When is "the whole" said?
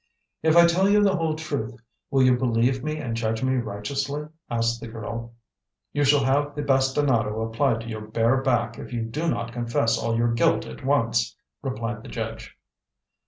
1.03-1.35